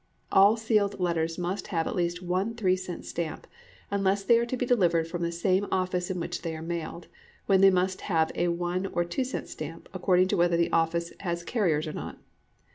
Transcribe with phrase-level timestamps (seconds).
[0.31, 3.45] All sealed letters must have at least one three cent stamp,
[3.91, 7.05] unless they are to be delivered from the same office in which they are mailed,
[7.45, 10.71] when they must have a one or a two cent stamp, according to whether the
[10.71, 12.17] office has carriers or not.